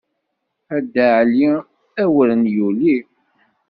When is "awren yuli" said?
2.03-2.97